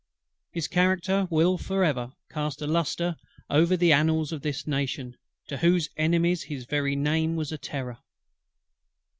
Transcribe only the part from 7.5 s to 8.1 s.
a terror.